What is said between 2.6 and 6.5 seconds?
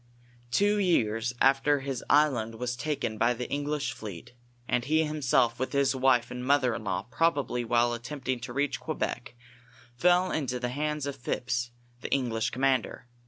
taken by the English fleet, and he himself, with his M'ife and